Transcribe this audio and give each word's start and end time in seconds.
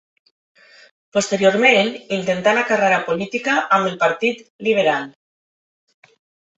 Posteriorment 1.17 1.91
intentà 2.19 2.55
la 2.61 2.65
carrera 2.71 2.99
política 3.13 3.61
amb 3.79 3.93
el 3.93 4.03
Partit 4.09 4.45
Liberal. 4.71 5.11